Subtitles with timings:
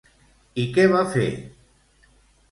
[0.61, 1.27] I què va fer?